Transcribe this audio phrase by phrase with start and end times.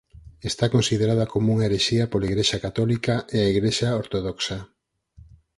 [0.51, 4.57] Está considerada como unha herexía pola Igrexa Católica e a Igrexa Ortodoxa.